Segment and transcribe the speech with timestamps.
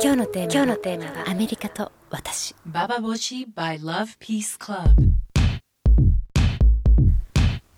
[0.00, 2.54] 今日のテーマ今日のテーマはアメリカと私。
[2.70, 4.94] Bababoshi by Love Peace Club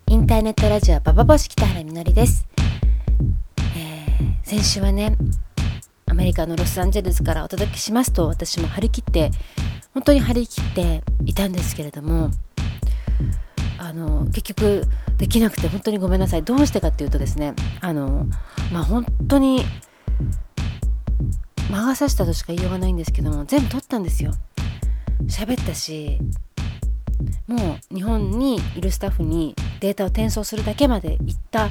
[0.07, 2.47] インターネットラジオババボシ北原みのりです、
[3.75, 5.17] えー先週はね
[6.11, 9.31] アメリカのロスアンジェルスからお届けしますと私も張り切って
[9.95, 12.31] 本当に張り切っていたんですけれども
[13.79, 14.83] あの結局
[15.17, 16.43] できなくて本当にごめんなさい。
[16.43, 18.27] どうしてかっていうとですねあの
[18.71, 19.65] まあ本当に
[21.71, 24.33] 魔が差したとしか言いようがないんですけども全部撮ったんですよ。
[25.27, 26.19] 喋ったし
[27.47, 31.71] もう日本にいるスタッフにデータを転送するだけまで行った。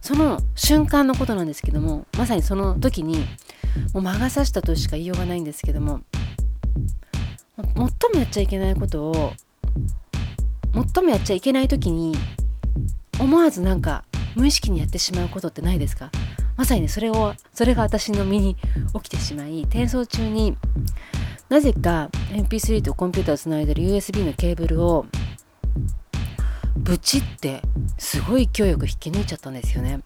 [0.00, 3.18] その瞬間のことなんですけどもまさにその時に
[3.92, 6.00] もう魔が差したとしか言いようがないんですけども
[7.58, 9.34] 最もやっちゃいけないことを
[10.94, 12.16] 最もやっちゃいけない時に
[13.20, 14.04] 思わずなんか
[14.34, 16.10] 無意識にやってしまうことってないですか？
[16.56, 18.56] まさにねそれをそれが私の身に
[18.94, 20.56] 起きてしまい転送中に
[21.48, 25.06] なぜか MP3 とコンピューターをつないでる USB のケーブルを
[26.76, 27.62] ブチって
[27.98, 30.00] すごい勢いよく引き抜いちゃったんですよね。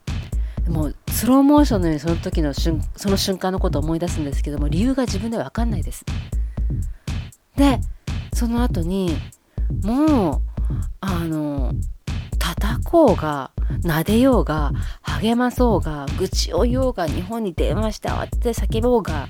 [0.69, 6.05] もうスローモーションのようにその時の瞬その瞬間のことを思い出すんですけども理由が自分では分かんないです。
[7.57, 7.81] で
[8.35, 9.17] その後に
[9.83, 10.41] もう
[11.01, 11.73] あの
[12.61, 13.51] 叩こうが
[13.83, 14.73] 撫でようが
[15.03, 19.29] 励まそうが愚痴を言おうが日本に電話して慌てて叫ぼうが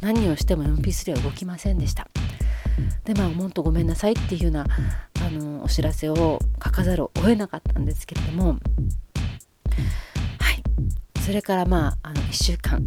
[0.00, 2.08] 何をしても MP3 は動きませんでした。
[3.04, 4.66] でまあ本当ごめんなさいっていうような
[5.20, 8.58] あのお知らせを書かざるを得なかったんですけれども。
[10.38, 10.62] はい。
[11.20, 12.86] それからまああの1週間。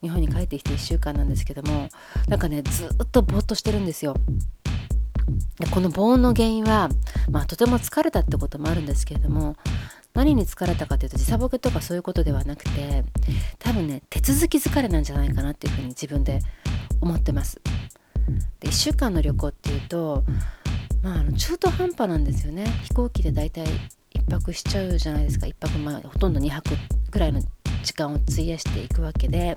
[0.00, 1.88] 日本に帰ってきて1週間なんですけども。
[2.28, 4.14] なんかねずっとぼーっとしてるんですよ。
[5.70, 6.88] この防音の原因は、
[7.30, 9.56] まあ、とても疲れたってこともあるんですけれども
[10.14, 13.04] 何に疲れたかというと時差ボケとかそういうことではなくて
[13.58, 16.40] 多分ね手続き疲れなんじゃないかなっていうふうに自分で
[17.00, 17.60] 思ってます。
[18.60, 20.24] で1週間の旅行っていうと、
[21.02, 23.64] まあ、中途半端なんですよね飛行機で大体
[24.14, 26.70] 1泊しちゃうじゃないですか1泊まあほとんど2泊
[27.10, 27.40] ぐらいの
[27.82, 29.56] 時間を費やしていくわけで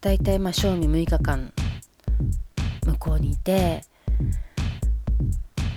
[0.00, 1.52] 大体まあ賞味6日間
[2.84, 3.84] 向こうにいて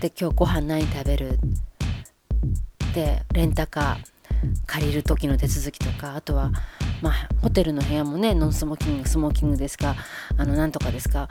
[0.01, 1.39] で今日ご飯何食べる？
[2.93, 4.13] でレンタカー
[4.65, 6.51] 借りる時の手続きとかあとは
[7.01, 9.95] まあホテルの部屋もねノンスモーキングスモーキングですか
[10.37, 11.27] あのなんとかですか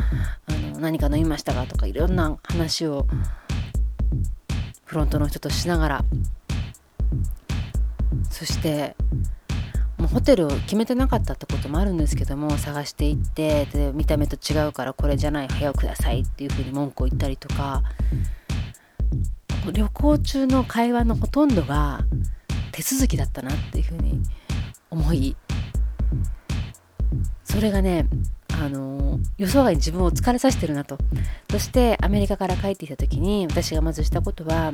[0.47, 3.07] あの何か飲みましたかとかいろんな話を
[4.85, 6.05] フロントの人としながら。
[8.31, 8.97] そして
[10.03, 17.83] もうホテルを決めてなかったってこともあるんですけども探していってで見た目と違うからこれじゃない部屋をくださいっていうふうに文句を言ったりとか。
[19.71, 22.01] 旅行中の会話のほとんどが
[22.73, 24.21] 手続きだったなっていうふうに
[24.91, 25.37] 思い
[27.45, 28.09] それがね
[28.61, 30.99] あの予想外に自分を疲れさせてるなと。
[31.51, 34.73] そしてアメリカから帰ってきた時に私がまずしたことは、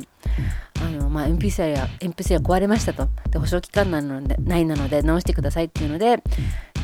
[1.18, 3.08] まあ、MP3 や MP3 が壊れましたと。
[3.30, 6.22] で保証期間なのでないなので直してくださいっていうので、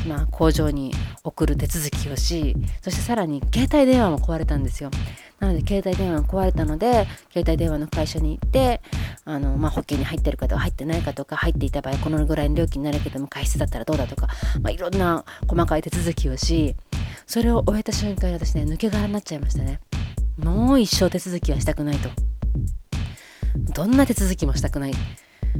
[0.05, 4.91] まあ、工場に送る手続きをしそしてさらに携帯電話も壊れたんですよ。
[5.39, 8.81] なので携帯電話が壊れたので携帯電話の会社に行って
[9.23, 14.27] あの、まあ、保険に入ってるかとか入ってないかとか入っていた場合このぐらいの料金になるけども過失だったらどうだとか、
[14.61, 16.75] まあ、いろんな細かい手続きをし
[17.25, 19.79] それを終えた瞬間に私ね抜け殻になっちゃいましたね。
[20.37, 22.34] もう一生手続きはしたくないと。
[23.55, 24.93] どんな手続きもしたくない。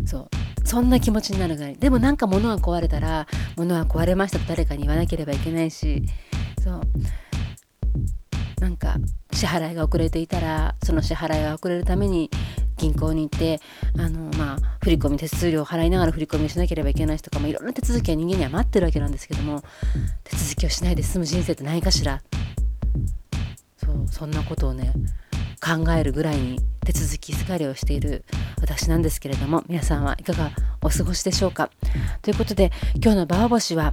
[0.05, 0.29] そう。
[0.67, 1.75] そんな気持ちになるぐらい。
[1.75, 6.03] でもなんか物が壊れたら物は壊れましたと誰かに言わなければいけないし。
[6.63, 6.81] そう。
[8.59, 8.95] なんか
[9.31, 12.31] 支払いが遅れていたらその支払いが遅れるために
[12.77, 13.61] 銀行に行って
[13.97, 19.61] あの、まあ、振り込み手数料を払いながら振り込みをしなければいけない人とか、まあ、いろんな手続きは人間には待ってるわけなんですけども
[20.23, 22.21] 手続きをしないで済む人生ってないかしら。
[23.77, 24.07] そう。
[24.09, 24.93] そんなことをね
[25.61, 28.23] 考えるぐらいに手続き疲れをしている
[28.61, 30.51] 私なんですけれども皆さんはいかが
[30.81, 31.69] お過ごしでしょうか？
[32.21, 33.91] ということで今日のバーボシは、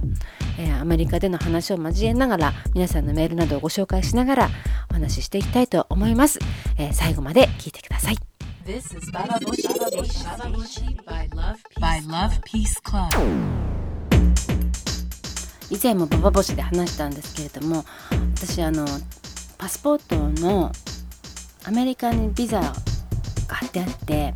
[0.59, 4.49] えーアメリカでの話を交えながら皆さんのメールなどをご紹介しながら
[4.91, 6.39] お話ししていきたいと思います、
[6.77, 8.17] えー最後まで聞いてください。
[8.65, 9.67] This is Bababoshi
[11.03, 13.09] by Love Peace, by Love Peace Club.
[15.69, 17.83] 以前もババボシで話したんですけれども
[18.35, 18.85] 私あの
[19.57, 20.71] パスポートの
[21.65, 22.73] アメリカにビザが
[23.53, 24.33] 貼ってあって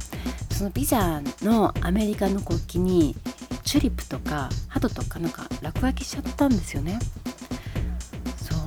[0.51, 3.15] そのビザのアメリカの国旗に
[3.63, 6.99] チューリップとか鳩とかなんか落書きしちゃったんですよね。
[8.37, 8.57] そう。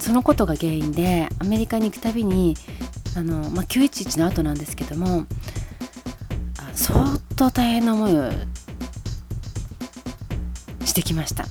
[0.00, 2.56] そのことが原因でアメリカに行くたびに
[3.16, 5.26] あの、まあ、911の後なんですけども
[6.74, 8.30] 相当大変な思いを
[10.84, 11.46] してきました。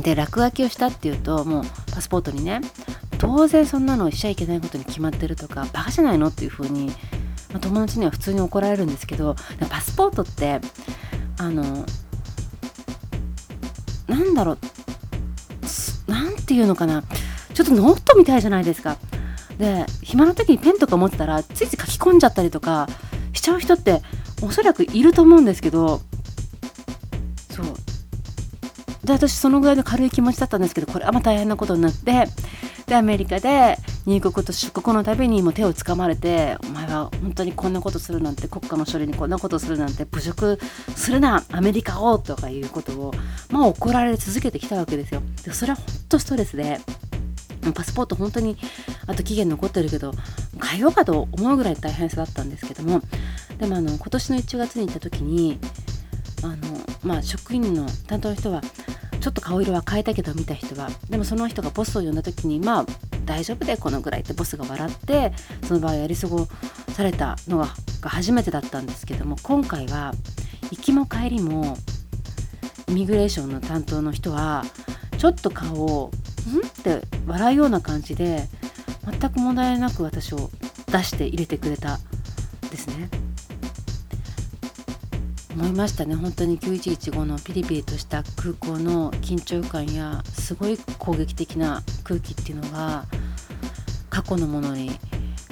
[0.00, 2.60] で落書きをしたっていうともうパスポートにね
[3.18, 9.36] 当然そんなのしちゃいけないことに決まってるとかバカじゃないのっていう風に、まあ、友達には普通に怒られるんですけど
[9.68, 10.60] パスポートって
[11.38, 11.84] あの
[14.06, 14.58] なんだろう
[16.10, 17.02] なんていうのかな
[17.54, 18.98] ちょっとノートみたいじゃないですか。
[19.58, 22.88] で暇な時にペンとか持ってたらついつい書き込んじゃったりとか
[23.32, 24.02] しちゃう人って
[24.42, 26.00] おそらくいると思うんですけど
[27.50, 27.66] そう。
[29.06, 32.26] で私そのぐらいの軽い気持ちだったんですけどこれはまあ大変なことになって
[32.86, 40.58] でアメリカで入国と出国のたびにも手をつかまれてお前は本当にこんなことするなんて国家の処理にこんなことするなんて侮辱
[40.94, 43.14] するなアメリカをとかいうことを
[43.50, 45.22] まあ怒られ続けてきたわけですよ。
[45.44, 46.80] でそれは本当ストレスで
[47.72, 48.58] パスポート本当に
[49.06, 50.12] あと期限残ってるけど
[50.62, 53.00] 変えようかと思うぐらい大変さだったんですけども
[53.58, 55.58] でもあの今年の1月に行った時に
[56.42, 56.56] あの、
[57.02, 58.60] まあ、職員の担当の人は
[59.24, 62.86] ちょっと顔色は変えたけど見た人はでもその人がボスを呼んだ時にまあ
[63.24, 65.32] 大丈夫でこのぐらいってボスが笑って
[65.66, 66.46] その場合やり過ご
[66.92, 67.68] されたのが
[68.02, 70.12] 初めてだったんですけども今回は
[70.70, 71.78] 行きも帰りも
[72.88, 74.62] イミグレーションの担当の人は
[75.16, 76.10] ちょっと顔を
[76.46, 78.46] 「ん?」って笑うような感じで
[79.10, 80.50] 全く問題なく私を
[80.92, 81.98] 出して入れてくれた
[82.70, 83.23] ですね。
[85.54, 86.16] 思いましたね。
[86.16, 93.04] 本当に9115のピリピリとした空港の緊張感やすごい攻撃的な空気っていうのが
[94.10, 94.90] 過去のものに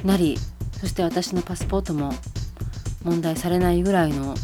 [0.05, 0.37] なり
[0.81, 2.13] そして私のパスポートも
[3.05, 4.35] 問題されないぐらいの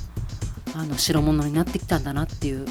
[0.75, 2.65] あの代物になってきたんだなっていう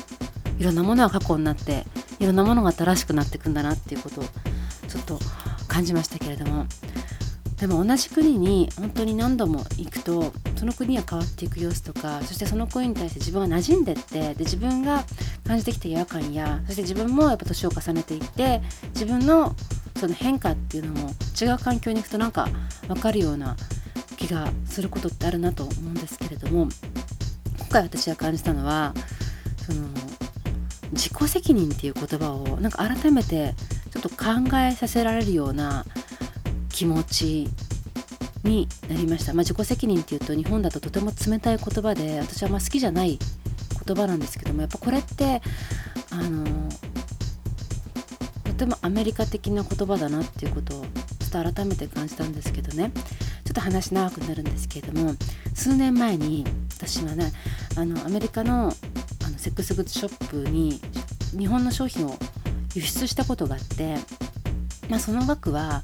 [0.58, 1.86] いろんなものは過去になって
[2.20, 4.24] いろんなものが新しくなっていくんだなっていうことを
[4.88, 5.20] ちょっと
[5.68, 6.66] 感じましたけれども。
[7.58, 15.04] でも同じ国に本当に何度も行くとその国が変わっていく様子とかそしてその国に対して自分が馴染んでってで自分が
[15.46, 18.62] 感じてきた違和感やそして自分もやっぱ年を重ねていって
[18.94, 19.56] 自分の
[19.98, 22.48] その変化っていうのも違う環境に行くとなんか
[22.88, 23.56] 分かるような
[24.18, 26.68] 気がすることってあるなと思うんですけれども
[27.60, 28.94] 今回私が感じたのは
[29.66, 29.88] その
[30.92, 33.54] 自己責任っていう言葉をなんか改めて
[33.92, 35.86] ちょっと考えさせられるような
[36.70, 37.48] 気持ち
[38.44, 43.20] になりました、まあ、自己責任っていうと日本だととても冷たい言葉で私はまあ好きじゃない
[43.86, 45.42] 言葉なんですけどもやっぱこれって
[46.12, 46.46] あの
[48.44, 50.86] とてもアメリカ的な言葉だなっていうことを
[51.20, 52.92] ちょっと改めて感じたんですけどね。
[53.48, 55.16] ちょっと話長くなるんですけれども
[55.54, 56.44] 数年前に
[56.76, 57.32] 私はね
[57.78, 58.74] あのアメリカの
[59.26, 60.82] あのセックスグッズショップに
[61.38, 62.18] 日本の商品を
[62.76, 63.96] 輸出したことがあって、
[64.90, 65.84] まあ、その額は、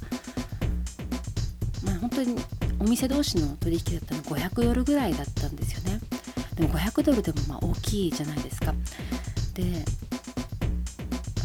[2.04, 2.36] 本当に
[2.80, 6.02] お店同士の取引だったの500ドルぐらいだったんですよね。
[6.56, 8.74] でも500ドルでもまあ大きいじゃないですか。
[9.54, 9.86] で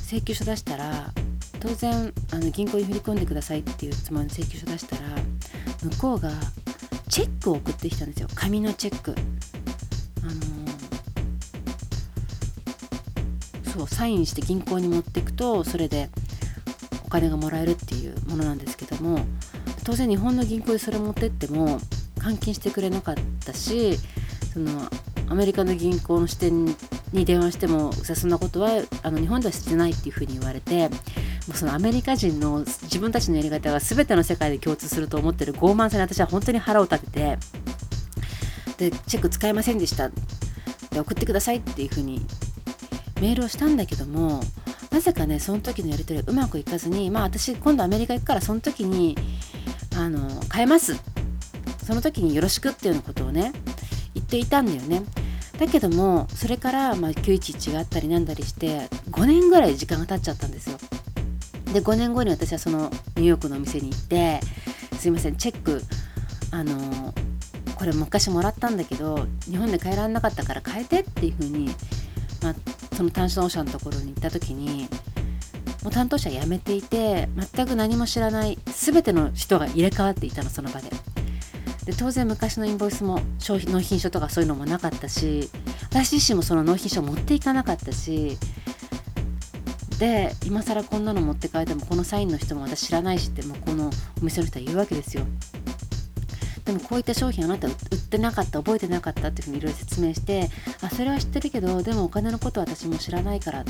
[0.03, 1.13] 請求書出したら
[1.61, 5.03] 当然あの銀行に振り込んでくださいっていうつもりの請求書出したら
[5.85, 6.33] 向こうが
[7.09, 8.29] チェックを送ってきたんですよ。
[8.35, 9.15] 紙のチェック。
[10.23, 16.11] あのー、そうサインして銀行に持っていくとそれで
[17.07, 19.21] お金がもらえるっていうものなんですけども
[19.89, 21.81] 当然日本の銀行でそれ持ってっても
[22.19, 23.97] 換金してくれなかったし
[24.53, 24.83] その
[25.31, 26.67] アメリカの銀行の支店
[27.11, 30.97] に電話してもそんなことはあの日本ではしてないっていうふうに言われても
[31.55, 37.39] うそのアメリカ人の自分たちのやり方が全ての世界で共通すると思ってる傲慢さに私は本当に腹を立てて
[38.91, 40.11] でチェック使えませんでした。
[40.91, 42.21] で送ってくださいっていうふうに
[43.23, 44.43] メールをしたんだけども
[44.91, 49.17] なぜかねその時のやり取りがうまくいかずにまあ私今度アメリカ行くからその時に
[49.99, 50.97] あの変えます。
[51.85, 53.53] その時によろしくっていうようなことをね
[54.15, 55.03] 言っていたんだよね。
[55.59, 60.79] だけどもそれからまあ911があったりなんだりして5年ぐらい時間が経っちゃったんですよ。
[61.73, 64.41] で5年後に私はそのニューヨークのお店に行って
[64.99, 65.83] すいませんチェック
[66.53, 67.13] あの
[67.75, 71.67] これ昔もらったんだけど日本で変えられなかったから変えてっていう風に、
[72.43, 72.55] まあ、
[72.97, 74.89] その担当者のところに行った時に
[75.89, 80.91] もう担当者辞めていて全く何も知らない全ての人が入れ替わっていたのその場で。
[81.87, 85.49] で当然昔のインボイスも商品納品書とかそういうのもなかったし
[85.85, 88.37] 私自身もその納品書を持っていかなかったし
[89.99, 93.91] で今更こんなの持って帰ってもこのサインの人も私知らないしってもうこの
[94.21, 95.25] お店の人は言うわけですよ。
[96.67, 97.75] でもこういった商品あなた売っ
[98.11, 100.51] てなかった覚えてなかったっていうふうにいろいろ説明して
[100.83, 103.65] あそれは知ってるけどでもお金のことは私も知らないから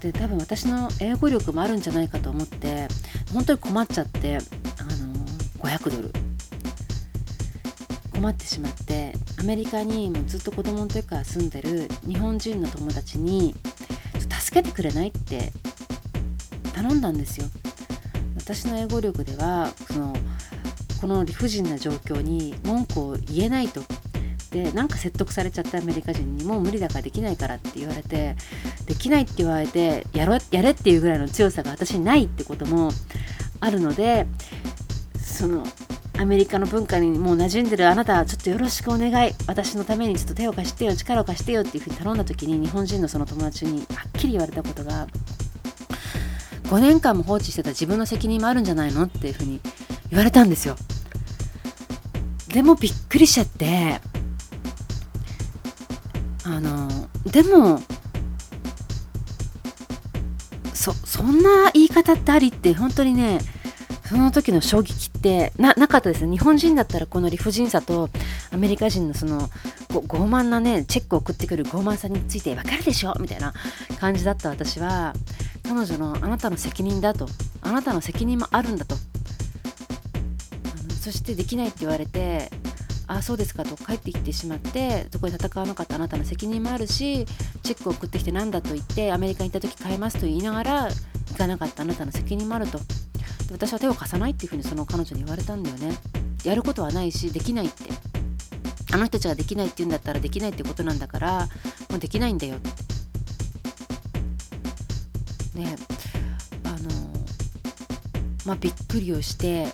[0.00, 2.88] で多分私の英語力もあるんじゃないかと思って
[3.32, 5.14] 本当に困っちゃってあの
[5.60, 6.12] 500ドル。
[8.12, 13.54] 困ってしまってアメリカにもずっと子供の時から住んでる日本人の友達に
[14.30, 15.52] 助けてくれないって
[16.72, 17.46] 頼んだんですよ。
[18.36, 20.14] 私の英語力ではその
[21.00, 23.82] この理不尽な状況に文句を言えないと。
[24.50, 26.44] でなんか説得されちゃったアメリカ人に。
[26.44, 28.36] もう無理だからできないからって言われて
[28.96, 32.90] きないって言われてやろやれっていうぐらいの強さが私にないってことも
[33.60, 34.26] あるので
[35.18, 35.64] その
[36.18, 39.34] アメリカの文化にもう馴染んでるあなたちょっとよろしくお願い。
[39.46, 45.06] 私のためにちょっと手を貸してよ力を貸してよっていうふうに頼んだ時に日本人のその友達にはっきり言われたことが
[46.64, 49.60] 5年間も放置してた自分の責任もあるんじゃないのっていうふうに
[50.10, 50.76] 言われたんですよ。
[52.48, 54.00] でもびっくりしちゃって
[56.44, 56.88] あの
[57.26, 57.82] でも
[60.86, 63.40] そそんな言い方ってありって本当にね
[64.08, 68.08] その時の衝撃ってなかったですね日本人だったらこの理不尽さと
[68.52, 69.48] アメリカ人のその
[69.88, 73.14] 傲慢なねチェックを送ってくる傲慢さについて分かるでしょ？
[73.18, 73.52] みたいな
[73.98, 75.12] 感じだった私は
[75.64, 77.28] 彼女のあなたの責任だと。
[77.62, 78.94] あなたの責任もあるんだと。
[81.00, 82.50] そしてできないって言われて
[83.08, 87.24] あそうですかと帰ってきてしまってそこで戦わなかったあなたの責任もあるし
[87.62, 90.88] チェックを送ってきて何だと言ってアメリカに行った時変えますと言いながら
[91.30, 92.80] 行かなかったあなたの責任もあると。
[93.52, 95.96] 私は手を貸さないっていうふうにその彼女に言われたんだよね。
[96.44, 97.84] やることはないしできないって。
[98.92, 101.48] あの人たちができないって言うんだったらできないってことなんだから
[101.90, 102.56] もうできないんだよ。
[102.56, 102.60] っ
[105.52, 105.76] てね
[106.64, 106.76] あの
[108.44, 109.66] まあびっくりをして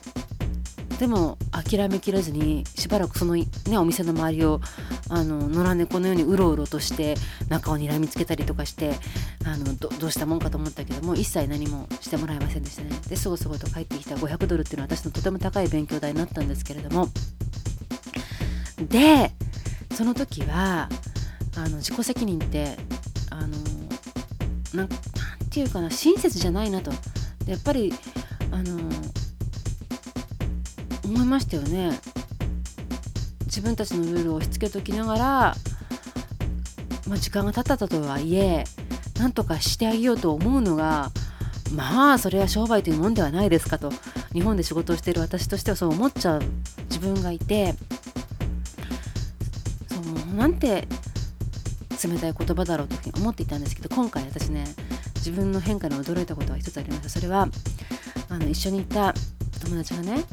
[1.03, 3.45] でも諦めきれずにしばらくその、ね、
[3.77, 4.61] お店の周りを
[5.09, 7.17] あの野良猫のようにうろうろとして
[7.49, 8.93] 中を睨みつけたりとかして
[9.45, 12.91] あのどどうしたもんかと思ったけども一切何もしてもらえませんでしたね。
[13.09, 17.09] ですごすごと帰ってきた500ドルっていうのは私のとても高い勉強代になったんですけれども。
[18.89, 19.33] で
[19.97, 20.89] その時は
[21.57, 22.77] あの自己責任って
[23.31, 23.49] あの
[24.73, 24.89] なん
[25.51, 26.93] ていうかな親切じゃないなと。
[27.49, 27.93] やっぱり
[28.53, 28.79] あの
[31.13, 31.99] 思いましたよね。
[33.45, 35.21] 自分たちのルールを押し付けときながら、
[37.07, 38.65] まあ、時間が経ったとはいえ
[39.19, 41.11] なんとかしてあげようと思うのが
[41.75, 43.93] まあそれは商売というもんではないですかと
[44.33, 46.43] 日本で仕事をしている私としてはそう思っちゃう
[46.89, 47.75] 自分がいて
[49.89, 50.89] そうなんて
[52.03, 54.65] 冷たい言葉だろうと思っていたんですけど今回私ね
[55.17, 57.49] 自分の変化に驚いたことが一つありましたそれは
[58.31, 59.13] あの一緒に行った
[59.63, 60.25] 友達がね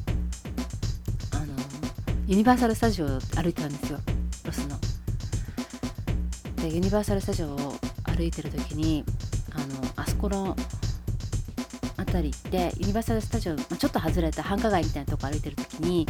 [2.29, 3.97] ユニバーサル・スタジオを歩いてたんですよ
[4.45, 4.77] ロスの。
[6.61, 9.03] でユニバーサル・スタジオを歩いてる時に
[9.51, 10.55] あのあそこの
[11.97, 16.05] 辺りってユニバーサル・スタジオ、まあ、ちょっと外れた繁華街みたいなとこ歩いてる時に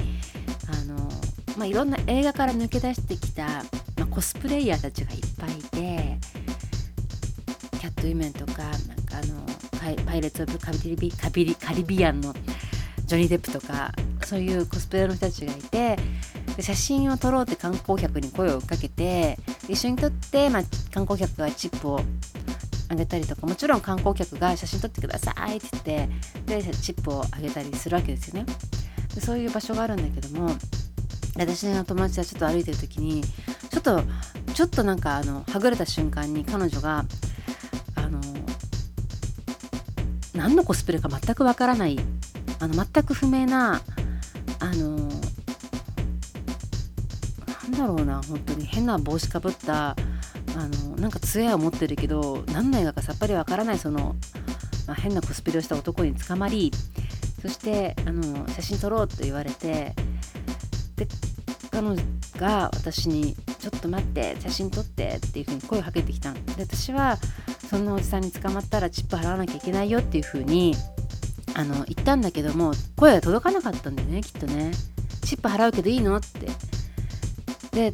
[0.67, 0.97] あの、
[1.57, 3.63] まあ、いろんな映画から抜け出してきた、ま
[4.01, 6.17] あ、コスプレイヤーたちがいっぱいいて
[7.79, 8.73] キャット・ウィメンとかなん
[9.05, 9.45] かあの
[10.05, 12.33] パイレーツ・オブ・カビリカビリカリビアンの
[13.05, 13.93] ジョニー・デップとか
[14.29, 15.97] そういうコスプレの人たちがいて
[16.59, 21.99] 写真を撮ろうって観光客に声をかけて一緒に撮って、まあ、観光客がチップを
[22.89, 26.07] あげたりとかもちろん観光客が写真撮ってくださいって
[26.45, 28.45] 言ってでチップをあげたりするわけですよね。
[29.15, 30.51] でそういう場所があるんだけども
[31.35, 34.03] 私の友達はちょっと歩いてる時にちょっと
[34.53, 37.03] ちょっとなんかあのはぐれた瞬間に彼女が
[37.95, 38.21] あの
[40.35, 41.97] 何のコスプレか全くわからない
[42.59, 43.81] あの全く不明な
[44.59, 44.97] あの
[47.63, 49.95] なんだろうな本当に変な帽子かぶったあ
[50.85, 54.15] のなんか杖は持ってるけど何の映画かさっぱりわからないその、
[54.87, 56.71] まあ、変なコスプレをした男に捕まり
[57.41, 59.93] そしてあの写真撮ろうと言われて
[60.95, 61.07] で
[61.71, 62.01] 彼女
[62.37, 67.17] が私に「ちょっと待って写真撮って」っていう風に声をかけてきたんで私は
[67.69, 70.75] そんなおじさんに捕まったらチップ払わなきゃいけないよっていう風に
[71.59, 74.71] あの言ったんだけども声が届かなかったんだよねきっとね。
[75.23, 76.47] チップ払うけどいいのって。
[77.71, 77.93] で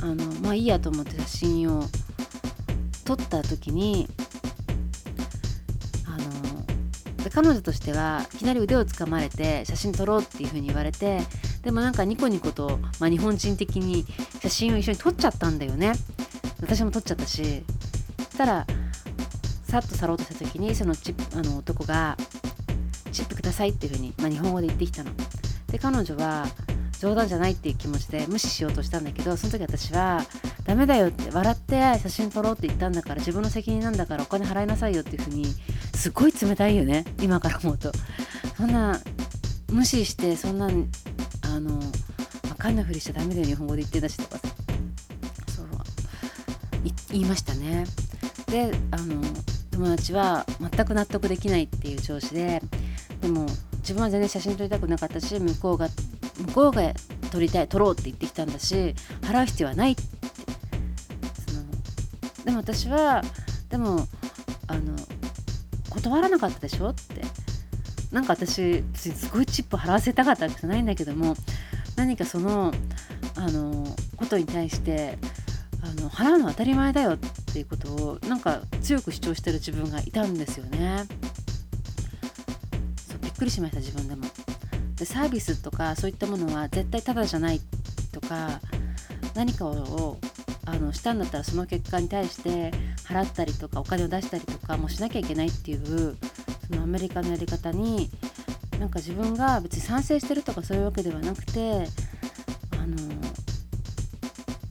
[0.00, 1.84] あのまあいいやと思って写真を
[3.04, 4.08] 撮った時に
[6.06, 11.18] あので彼女としてはいきなり腕をつかまれて写真撮ろうっていう風に言われて
[11.62, 14.06] でもなんかニコニコと、まあ、日本人的に
[14.40, 15.94] 写真を一緒に撮っちゃったんだよね。
[16.62, 17.42] 私も撮っちゃったし。
[17.42, 17.64] し
[18.38, 18.66] たら
[19.70, 22.16] さっと去ろうとした時にそのチあの男が
[23.12, 25.12] 「チップください」っていうふうに、まあ、日本語で言ってきたの。
[25.70, 26.48] で彼女は
[26.98, 30.26] 冗談じゃないっていう気持ちで無視しようとしたんだけどその時私は
[30.66, 35.46] 「ダメだよ」って笑って写真撮ろうって言ったんだから自分の責任なんだからお金払いなさいよっていうふうに
[35.94, 37.92] すごい冷たいよね今から思うと。
[38.56, 39.00] そんな
[39.70, 41.78] 無視してそんなあの
[42.42, 44.40] 分かんなふりしちゃダメだよ日本語で言ってたしとか
[45.56, 45.66] そう
[47.12, 47.86] 言いましたね。
[48.48, 49.22] であの
[49.80, 52.60] 友達は全く納得できないっていう調子で
[53.22, 53.46] でも
[53.78, 55.88] 自分は全然写真撮りたくなかったし向こうが
[56.46, 56.92] 向こうが
[57.30, 60.02] 撮りたい撮ろうって言ってきたんだし払う必要はないって。
[61.48, 63.22] そのでも私は
[63.70, 64.06] でも
[64.66, 64.94] あの
[65.88, 67.22] 断らなかったでしょって。
[68.12, 71.36] なんか私すごいチップ払わせたかったわけじゃないんだけども
[71.94, 72.74] 何かその
[73.36, 75.16] あのことに対して
[75.80, 81.04] あの払うのは当たり前だよってっていうことをなんか強く主張してる自分がいたんですよね。
[83.08, 84.24] そうびっくりしました自分でも。
[84.94, 87.60] でサービスとかそういったものは絶対タダじゃない
[88.12, 88.60] とか
[89.34, 90.18] 何かを
[90.66, 92.70] あのしたんだったらその結果に対して
[93.04, 96.16] 払ったりとかお金を出したりとかもしなきゃいけないっていう
[96.68, 98.10] そのアメリカのやり方に
[98.78, 101.86] なんか自分が別に賛成してるとかそういうわけではなくて
[102.78, 102.86] あ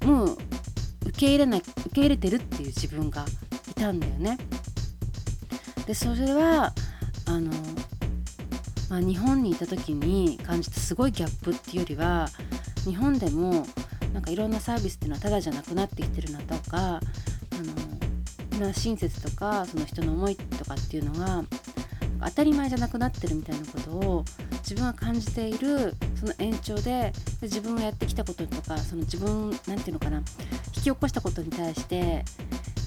[0.06, 0.38] のもう
[1.08, 3.26] 受け入れない受け入れてるっていう自分が
[3.70, 4.38] いたんだよね。
[5.88, 6.72] でそれは
[7.26, 7.52] あの、
[8.90, 12.30] まあ、日本にいた時に感じたすごいギャップっていうよりは
[12.86, 13.66] 日本でも
[14.14, 17.02] なんかいろんなサービスっていうのはただじゃなくなってきてるなとかあ
[18.60, 21.44] のな親切とかその人の思いとかっていうのが
[22.24, 24.26] 当たり前じゃなくなってるみたいなことを
[24.70, 30.24] 自分が感じているその延長でで自分がやってきたこととかその自分なんていうのかな引
[30.74, 32.24] き起こしたことに対して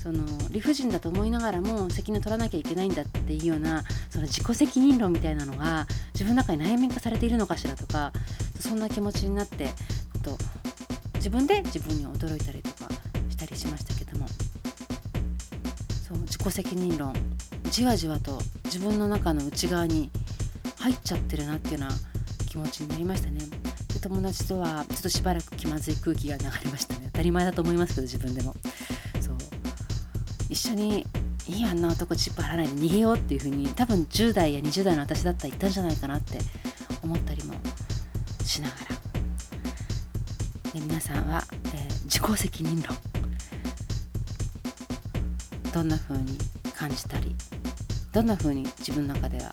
[0.01, 8.13] その理不尽だと思いながらも責任を取らなきゃいけないんだっていうようなその自己責任論みたいなのが自分の中に内面化されているのかしらとか
[8.61, 9.71] そんな気持ちになって
[10.23, 10.39] と
[11.17, 12.89] 自分で自分に驚いたりとか
[13.29, 14.29] したりしましたけども。
[16.13, 17.15] そう自己責任論。
[17.71, 20.11] じわじわと自分の中の内側に
[20.83, 21.97] 入っちゃってるなっていうような
[22.47, 23.41] 気持ちになりましたね。
[23.95, 27.03] で友達とはちょっとしばらく気まずい空気が流れましたね。
[27.13, 28.55] 当たり前だと思いますけど自分でも。
[29.21, 29.37] そう。
[30.49, 31.07] 一緒に
[31.47, 36.39] いいあんな男チップ払わないで逃げようっていう風に多分10代や20代の私だったら言ったんじゃないかなって
[37.03, 37.55] 思ったりも
[38.45, 38.75] しなが
[40.65, 42.97] ら、で皆さんは、えー自己責任論。
[45.73, 46.37] どんな風に
[46.75, 47.35] 感じたり
[48.13, 49.51] どんな風に自分の中では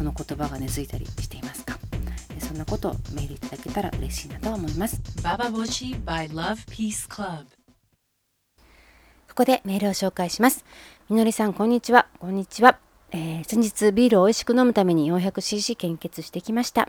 [0.00, 1.78] その言葉が根付いたりしていますか？
[2.34, 7.44] えそんなことをメールいただけたら嬉しいなと思います Bababushi by Love Peace Club.
[9.28, 10.64] ここでメールを紹介します。
[11.10, 12.06] みのりさん、こんにちは。
[12.18, 12.78] こんにちは。
[13.10, 16.88] えー先日ビールを美味しく飲むために 400cc 献血してきました。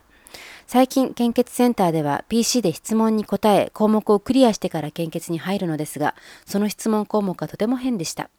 [0.65, 8.29] 最近、献血センターでは PC で質問に答え、項目をクリアしてから献血に入るのですが、その質問項目がとても変でした。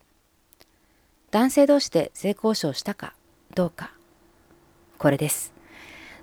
[1.30, 3.12] 男性同士で性交渉したか
[3.54, 3.92] どうか。
[5.02, 5.52] これです。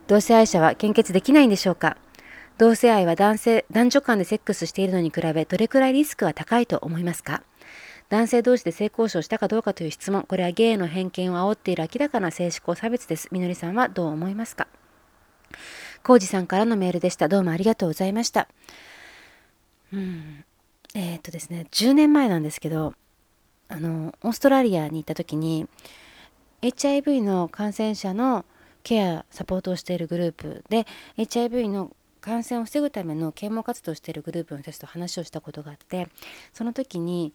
[0.08, 1.98] 同性愛者は献血できないんでしょうか？
[2.58, 7.44] 同性愛は男性男女間でセックスしているのに比べどれくらいリスクは高いと思いますか？
[8.08, 10.24] 男性同士で性交渉したかどうかという質問。
[10.24, 13.28] これはゲイの偏見を煽っている明らかな性思考差別です。
[13.34, 14.70] みのりさんはどう思いますか？
[16.02, 17.28] コウジさんからのメールでした。
[17.28, 18.48] どうもありがとうございました。
[19.92, 20.46] うん。
[20.96, 22.94] えーっとですね10年前なんですけど
[23.68, 25.68] あのオーストラリアに行った時に
[26.62, 28.46] HIV の感染者の
[28.84, 30.86] ケアサポートをしているグループで
[31.18, 36.08] HIV の感染を防ぐための啓蒙活動をしているグループの人たちと話をしたことがあって
[36.54, 37.34] その時に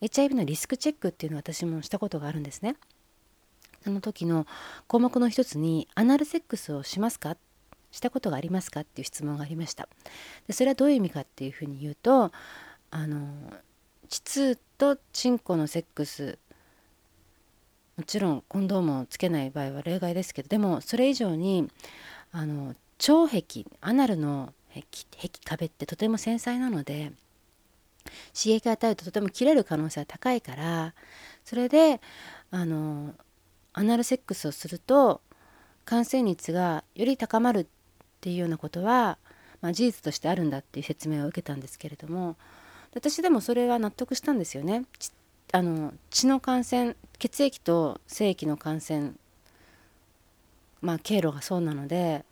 [0.00, 2.76] HIV のリスクチェックっていうのを私もしたことがあるんですね。
[3.82, 4.46] その時の
[4.88, 7.36] 項目の一つに「アナルセックスをしますか?」
[7.92, 8.80] したことがありますか？
[8.80, 9.88] っていう質問がありました。
[10.46, 12.32] でそれはどういう意味かっていうふうに言うと
[12.90, 13.28] あの
[14.08, 16.38] 膣とチンコのセックス
[17.96, 21.68] もちろんコンドームをつけない場合は例外ですけどでもそれ以上に
[22.30, 27.12] あの腸壁アナルの壁壁ってとても繊細なので
[28.34, 30.94] 刺激を与えるととても切れる可能性が高いから
[31.44, 32.00] それで
[32.50, 33.14] あの
[33.72, 35.20] アナルセックスをすると
[35.84, 37.66] 感染率がより高まるっ
[38.20, 39.18] ていうようなことは、
[39.60, 42.36] まあ、事実としてあるんだっていう説明を受けたんですけれども
[42.94, 44.84] 私でもそれは納得したんですよね。
[45.52, 49.12] あの血の感染血液と精液の感染
[50.80, 52.24] まあ経路がそうなので、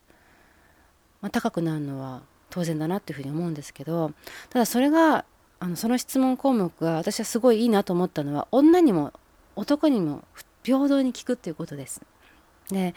[1.20, 4.12] まあ、高くなるのは当然だなっていうふうに思うんですけど
[4.50, 5.24] ただそれが
[5.60, 9.12] あのその質問項目が私はすごいいいなと思ったのは女にも
[9.56, 10.22] 男にも
[10.62, 12.00] 平等に聞くっていうことです。
[12.70, 12.94] で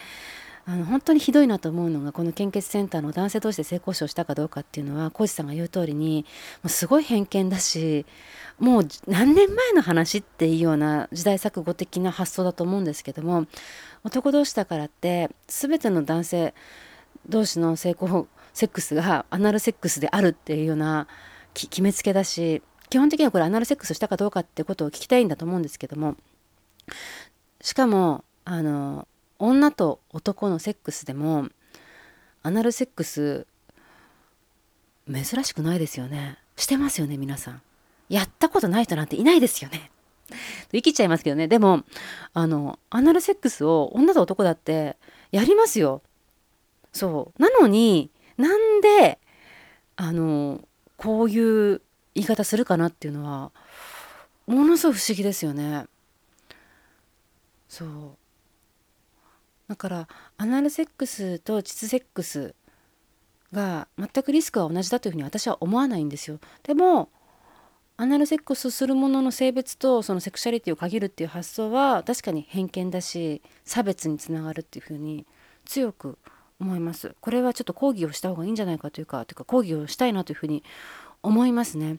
[0.70, 6.26] あの本当にひどいなと思うのがこの献血センターの男性同士で性交渉したかどうかっていうのは浩司さんが言う通りに
[6.62, 8.06] もうすごい偏見だし
[8.60, 13.46] もう何年前の話っていうような時代錯誤的な発想だと思うんですけども
[14.04, 16.54] 男同士だからって全ての男性
[17.30, 21.08] 同士の性交セックスがアナルセックスであるっていうような
[21.54, 26.18] 決めつけだし基本的にはこれアナルセックスしたかどうかってことを聞きたいんだと思うんですけども
[27.62, 29.08] しかもあの
[29.40, 31.48] 女と男のセックスでも
[32.44, 33.46] アナルセックス
[35.12, 36.38] 珍しくないですよね。
[36.56, 37.62] してますよね皆さん。
[38.10, 39.92] やったことない人なんていないですよね。
[40.72, 41.48] 生きちゃいますけどね。
[41.48, 41.84] でも
[42.34, 44.98] あのアナルセックスを女と男だって
[45.32, 46.02] やりますよ。
[46.94, 47.42] そう。
[47.42, 49.20] なのになんで
[49.96, 50.62] あの
[50.98, 51.82] こういう
[52.16, 53.52] 言い方するかなっていうのは
[54.48, 55.86] ものすごい不思議ですよね。
[57.68, 58.18] そう。
[59.68, 62.56] だからアナルセックスと膣セックス
[63.52, 66.40] が全くリスクは同じだというふうに私は思わないんですよ。
[66.64, 67.10] でも
[68.00, 75.26] アナルセックスするものの性別とそのセクシャリティを限るっていう発想は確かに偏見だし差別につながるっていうふうに
[75.66, 76.18] 強く
[76.60, 77.16] 思います。
[77.20, 80.64] これはちょっと抗議をした方がいいんじゃないかというかというか抗議をしたいなというふうに
[81.24, 81.98] 思いますね。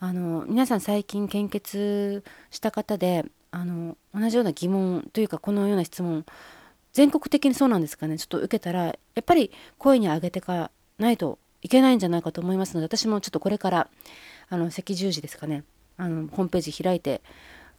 [0.00, 6.24] あの皆さん最近献血した方であの同じような疑問というかこのような質問
[6.92, 13.88] 全国的にそうなんですかねちょっと受けたらやっぱり声に上げてかないといけないんじゃないかと思いますので私もちょっとこれから
[14.48, 15.64] あの赤十字ですかね
[15.96, 17.20] あのホームページ開いて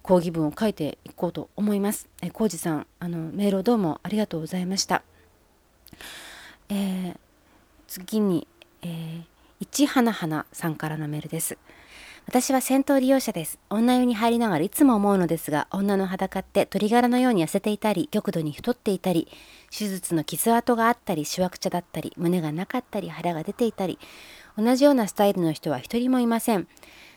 [0.02, 2.08] 抗議文を書いていこうと思います。
[2.22, 5.04] え浩二さんあのメールをどうもありがとうございました。
[6.70, 7.18] えー、
[7.88, 8.48] 次に、
[8.82, 9.24] えー、
[9.60, 11.58] 一花花さんからのメールです。
[12.30, 13.58] 私は戦闘利用者です。
[13.72, 19.28] 女湯に入りながらいつも思うのですが、女の裸って鶏ガラのように痩せていたり、極度に太っていたり、
[19.76, 23.98] 手術の傷跡があったり、しわくちゃだったり、胸がなかったり、腹が出ていたり、
[24.56, 26.68] 同じようなスタイルの人は一人もいません。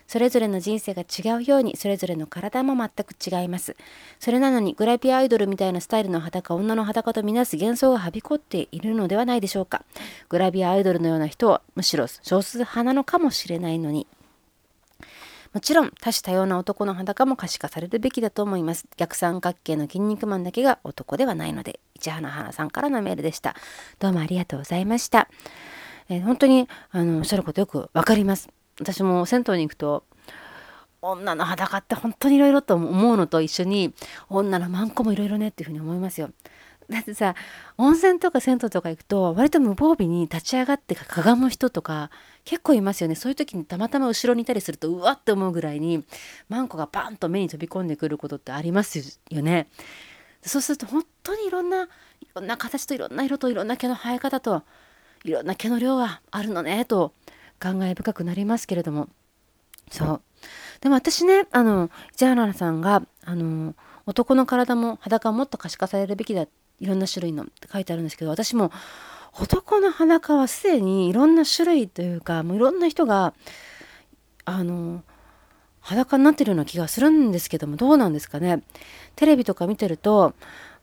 [0.07, 3.75] それぞれの人生が違うようにそれぞれの体も全く違います。
[4.19, 9.85] それなのにグラビアアイドルみたいなスタイルの裸女の裸とみなす幻想がはびこっているのではないでしょうか。
[10.29, 14.07] グラビアアイドルのような人はむしろ少数派なのかもしれないのに。
[15.53, 18.87] もちろん多種多様な男の裸も可視化されるべきだと思います。
[18.97, 23.55] 逆三角形の筋肉マンだけが男ではないので、市花花さんからのメールでした。
[23.99, 25.29] どうもありがとうございました。
[26.09, 28.49] えー、本当にあのおっしゃることよくわかります。
[28.79, 30.05] 私も銭湯に行くと
[31.03, 33.93] 女の裸って本当にいろいろと思うのと一緒に
[34.29, 36.31] 女のマンコもいろいろねっていうふうに思いますよ。
[36.89, 37.35] だってさ
[37.77, 42.09] 温泉とか銭湯とか行くと割と無防備に立ち上がってかがむ人とか
[42.45, 43.15] 結構いますよね。
[43.15, 46.03] そういう時にたまたま後ろにいたりするとうわって思うぐらいに
[46.49, 49.67] マンコがバンと目に飛び込んでくることってありますよね。
[50.41, 51.87] そうすると本当にいろんない
[52.35, 54.63] ろんな形といろんな色といろんな毛の生え方と
[55.23, 57.13] いろんな毛の量があるのねと
[57.59, 59.09] 感慨深くなりますけれども。
[59.89, 60.21] そう。
[60.81, 63.73] でも私ねあの市原さんがあの
[64.05, 68.71] 男の体も裸ももっと可視化されるべきだっていろんな種類のって書いてあるんですけど私も
[69.39, 73.33] 男の裸はすでにいろんな種類というかもういろんな人が
[74.45, 75.03] あの
[75.81, 78.63] 裸になってるような気がするんですけどもどうなんですかね。
[79.15, 80.33] テレビとか見てると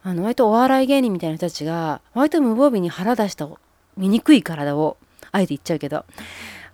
[0.02, 3.48] あの割とお笑い芸人みたいな人たちが割と無防備に腹出した
[3.96, 4.96] 醜い体を
[5.32, 6.04] あえて言っちゃうけど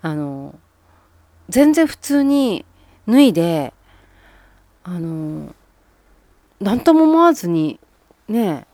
[0.03, 0.55] あの
[1.49, 2.65] 全然普通に
[3.09, 3.73] 脱いで
[4.83, 5.55] あの
[6.61, 7.79] 何とも思わずに
[8.29, 8.67] ね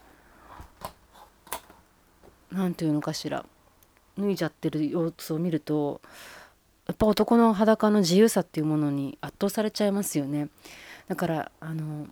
[2.53, 3.45] 何て言うのかしら
[4.19, 6.01] 脱いじゃってる様子を見ると
[6.87, 10.49] やっぱ男の裸の自由さっていうものに圧倒されちゃいますよね。
[11.09, 12.07] だからあの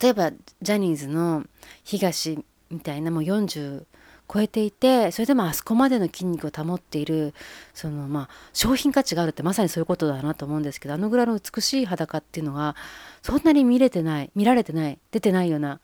[0.00, 0.32] 例えば
[0.62, 1.44] ジャニーズの
[1.84, 3.84] 東みたいなもう40
[4.32, 7.32] 超えていてそれでもあそこまでの筋肉を保っている
[7.74, 12.74] そのまあ商品価値があるってまさにそういうことだなと思うんですけどあのぐらいの美しい裸っていうのが
[13.22, 15.80] そんなに見れてない見られてない出てないような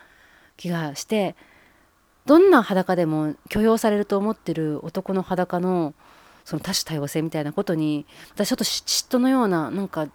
[0.57, 1.37] 気がして
[2.25, 5.95] どんな裸でも許容されると思ってる男の裸の
[6.45, 10.09] その多種多様性みたいなことに私ちょっと嫉妬のようななんか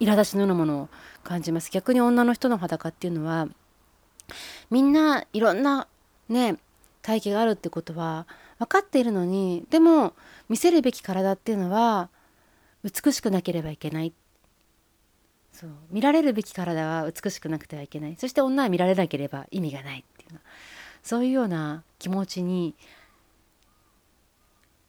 [0.00, 0.88] 苛立ちのようなものを
[1.22, 1.70] 感じます。
[1.70, 3.48] 逆に女の人の裸っていうのは
[4.70, 5.88] みんないろんな
[6.28, 6.56] ね
[7.02, 8.26] 体型があるってことは
[8.58, 10.14] 分かっているのにでも
[10.48, 12.10] 見せるべき体っていうのは
[12.82, 14.12] 美しくなければいけない。
[15.52, 18.16] そう見られるべき体は美しくなくてはいけない。
[18.18, 20.40] そして女は見られなければ意味がないっていうの
[21.06, 22.74] そういうような気持ちに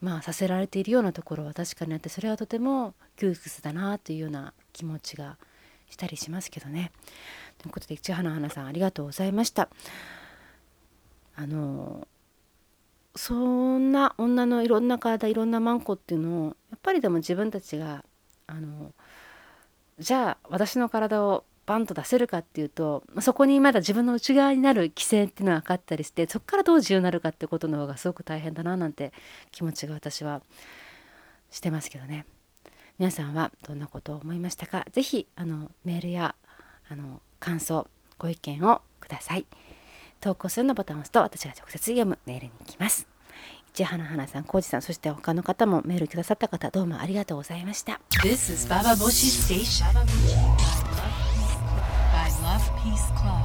[0.02, 5.38] まあさせられているようなところは確かにあってそれはとても窮屈だなというような気持ちが
[5.92, 6.92] したりしますけどね。
[7.60, 9.70] ということで市花花さんありがとうございました。
[11.36, 12.08] あの
[13.16, 13.36] そ
[13.78, 18.04] んな女のいろんな体いろんなマンコっていうのをやっぱりでも自分たちが
[18.48, 18.92] あの
[20.00, 29.14] じゃあ私の体をバンと出せるかっていうとそこにまだ自分の内側になる規制っていうのが分かったりしてそこからどう自由になるかってことの方がすごく大変だななんて
[29.52, 30.42] 気持ちが私は
[31.52, 32.26] してますけどね。
[32.98, 34.84] 皆さんはどんなことを思いましたか？
[34.92, 36.34] ぜひあのメールや
[36.90, 39.46] あの感想ご意見をください
[40.20, 43.08] 投稿するのボタンを押すと私が直接読むメールに行きます
[43.76, 48.02] 市花花さん、浩二さん、そして他の方もメールくださった方、どうもありがとうございました。
[52.58, 53.38] Love Peace Club.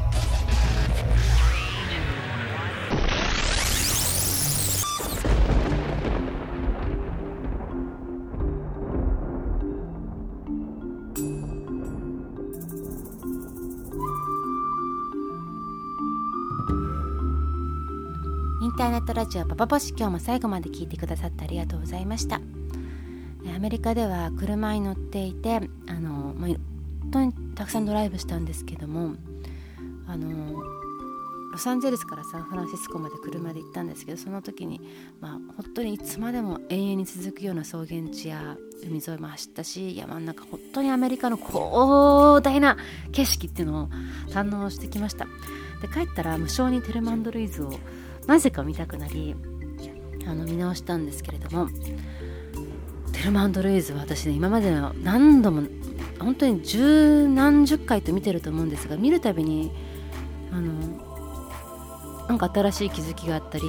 [18.62, 25.57] インターネットラジオパパボシ今日も最後まで聞いてくださってありがとうございましたアメリカでは車に乗っていて
[25.88, 26.51] あの、まあ、
[27.12, 29.14] 当にたくさんドライブしたんですけども
[30.09, 30.62] あの
[31.53, 34.81] ロサンゼルスからサンフランシスコまで車で行ったんですけどその時に、
[35.20, 42.79] まあ、本当にいつまでも永遠に続くような草原地や海沿いも走ったし山の中本当にアメリカの広大な
[43.12, 43.88] 景色っていうのを
[44.31, 45.27] 堪能してきました。
[45.83, 47.72] で帰ったら無性にテルマンド・ルイズを
[48.27, 49.35] なぜか見たくなり
[50.27, 51.68] あの見直したんですけれども
[53.12, 55.62] テルマンド・ルイズは私ね今までの何度も
[56.22, 59.72] 本当に十何十回と見てると思うんですが見るたびに
[60.50, 61.12] あの
[62.28, 63.64] なんか新しい気づきがあったり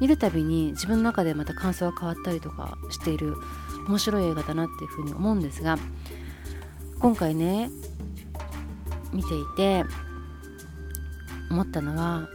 [0.00, 3.36] 見るたびに自分の中でまた感想が変わったりとかしている
[3.88, 5.78] 面白い映画だなっていうふうに思うんですが
[6.98, 7.70] 今回ね
[9.12, 9.84] 見ていて
[11.50, 12.28] 思ったのは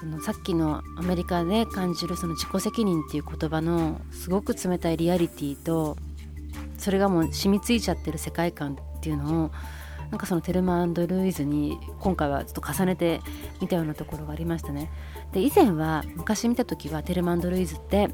[0.00, 5.96] そのさっきのアメリカで感じるその自己責任っていう言葉のすごく冷たいリアリティと
[6.80, 9.50] それがもう染みついちゃってる世界観っていうのを
[10.10, 13.20] なんかそのテルマルイズに今回はちょっと重ねて
[13.60, 14.90] 見たようなところがありましたね。
[15.32, 18.10] で以前は昔見た時はテルマンルイズって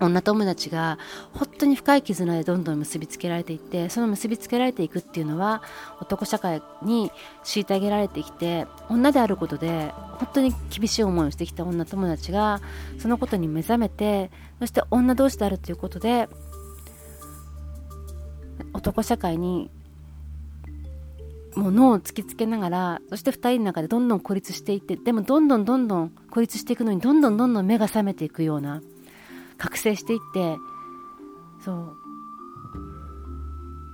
[0.00, 0.98] 女友達が
[1.32, 5.62] 本当に深い絆でどんどん結びつけられていってその結びつけられていくっていうのは
[6.00, 7.12] 男社会に
[7.44, 12.60] 虐げられてきて女であることで本当に厳しい思いをしてきた女友達が
[12.98, 16.28] そのことに目覚めてそして女同士であるということで
[18.72, 19.70] 男社会に
[21.54, 28.82] もう脳を突きつけながらそして2人の中でどんどん孤立していってでもどんどんどんどん孤立していくのにどんどんどんどん目が覚めていくような
[29.58, 30.56] 覚醒していって
[31.64, 31.96] そう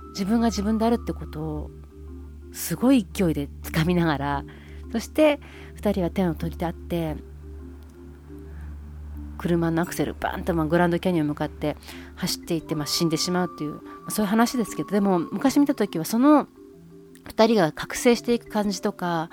[0.09, 1.71] 自分が自分であるってことを
[2.53, 4.45] すごい勢いで掴みながら
[4.91, 5.39] そして
[5.75, 7.15] 2人は手を取り合って
[9.37, 11.77] 車のアクセルバーンとまグランドキャニオン向かって
[12.15, 16.47] 走っていってま死んでしまうっていう、まそういう話ですけどでも昔見た時はその
[17.25, 19.29] 2人が覚醒していく感じとか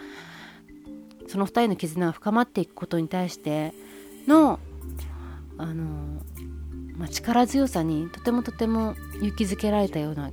[1.29, 3.73] その2人の絆が深まっていくことに対して
[4.27, 4.59] の
[5.57, 6.23] あの、
[6.97, 10.31] まあ、力強さにとてもとても勇気づけられたような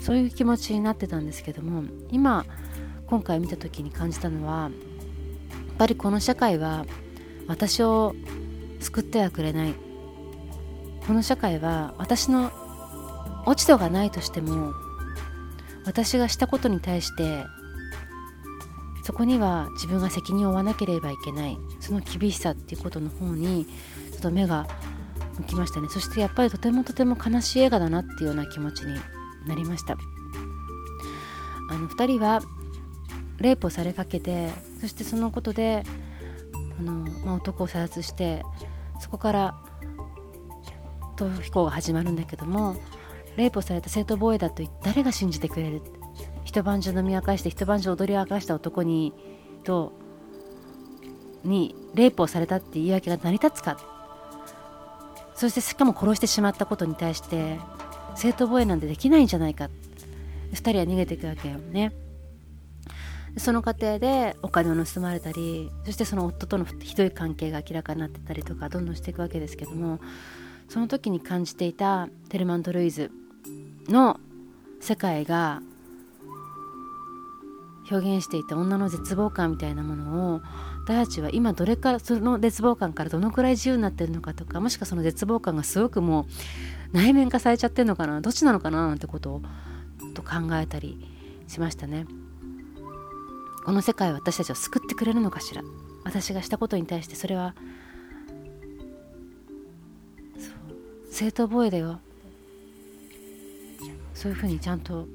[0.00, 2.44] そういう気持ちになってたんですけども今
[3.06, 6.86] 今回見た時に感じたのはやっぱりこの社会は
[7.46, 8.14] 私を
[8.80, 9.74] 救ってはくれない。
[11.06, 12.50] この社会は私の
[13.46, 14.72] 落ち度がないとしても
[15.84, 17.44] 私がしたことに対して
[19.02, 21.58] そこには自分が責任を負わなければいけない。
[21.80, 23.66] その厳しさっていうことの方に
[24.12, 24.66] ちょっと目が
[25.38, 25.88] 向きましたね。
[25.90, 28.94] そしてやっぱりとてもとても悲しい映画だなっていうような気持ちに
[29.46, 29.98] なりました。
[31.70, 32.40] あの2人は
[33.38, 35.84] レイプをされかけてそしてそのことで
[36.78, 36.92] あの、
[37.24, 38.42] まあ、男を射殺して
[39.00, 39.54] そこから
[41.16, 42.76] 逃避行が始まるんだけども
[43.36, 45.82] レイプをされた正当防衛だと誰が信じてくれる？
[46.44, 49.12] 一晩中飲み明かして一晩中踊り明かした男に
[49.64, 49.92] と
[51.42, 53.78] にレイプをされたって言い訳が成り立つか。
[55.34, 57.58] そしてしかも殺してしまったことに対して
[58.14, 59.68] 正当防衛なんてできないんじゃないか。
[60.52, 61.92] 2人は逃げていくわけよね。
[63.36, 69.98] その過程でお金を盗まれたりそしてその夫とのひどい関係が明らかになってたりとかどんどんしていくわけですけども
[70.68, 73.10] その時に感じていたテルマント・ルイズ
[73.88, 74.20] の
[74.80, 75.60] 世界が
[77.90, 80.40] 表現していた女の絶望感みたいなものを
[80.84, 86.26] 私たちは今どれかその絶望感からどのくらい自由になってるのかとかもしくはその絶望感がすごくも
[86.92, 89.42] う内面化されちゃってるのかなどっちなのかななんてことを
[90.14, 90.98] と考えたり
[91.48, 92.06] しましたね。
[93.64, 95.62] この世界は私たちを救ってくれるのかしら？
[96.04, 97.54] 私がしたことに対してそれは
[100.38, 101.98] そう正当防衛だよ。
[104.12, 105.06] そういうふうにちゃんと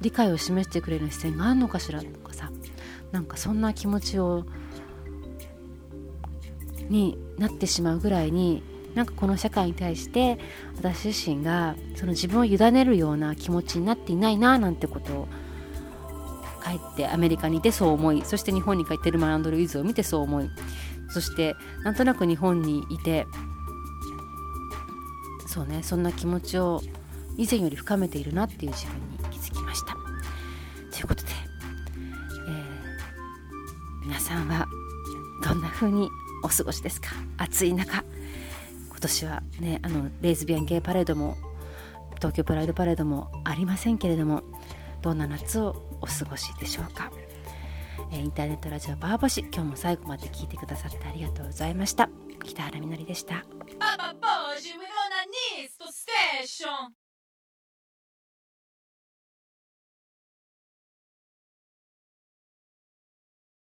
[0.00, 2.02] 理解を示してくれる視線があるのかしら？
[2.02, 2.50] とかさ
[3.10, 4.44] なんかそんな気持ちを
[6.88, 8.62] になってしまうぐらいに
[8.94, 10.38] なんかこの社会に対して
[10.76, 15.28] 私自身がその自分を委ねるような気持ちになっていないななんてことを
[16.68, 20.50] 帰ってアメリカにいてそう思いそして日本に帰ってルマランドル・イズを見てそう思い
[21.08, 21.54] そして
[21.84, 23.26] なんとなく日本にいて
[25.46, 26.82] そうねそんな気持ちを
[27.36, 29.96] 以前より深めているなっていう自分に気づきました。
[30.92, 31.30] ということで、
[32.48, 34.66] えー、皆さんは
[35.42, 36.10] どんな風に
[36.42, 37.10] お過ごしですか？
[37.38, 38.04] 暑い中。
[38.90, 41.36] 今年はねあのレイズビアンゲイパレードも
[42.16, 44.42] 東京プライドパレードもありませんけれども
[45.02, 47.10] どんな夏をお過ごしでしょうか、
[48.12, 52.08] えーインターネットラジオバーバシ今日も最後まで聞いてくださってありがとうございました。
[52.44, 53.44] 北原みのりでした。